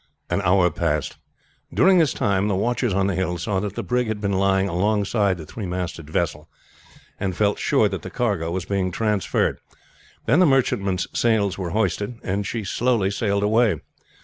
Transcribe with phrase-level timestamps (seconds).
[0.31, 1.17] An hour passed.
[1.71, 4.67] During this time the watchers on the hill saw that the brig had been lying
[4.67, 6.49] alongside the three masted vessel,
[7.19, 9.59] and felt sure that the cargo was being transferred,
[10.25, 13.79] then the merchantman's sails were hoisted, and she slowly sailed away.